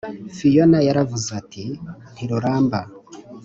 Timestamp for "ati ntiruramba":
1.41-2.79